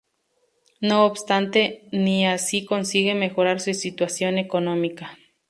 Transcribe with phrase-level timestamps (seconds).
[0.79, 5.15] No obstante, ni así consigue mejorar su situación económica.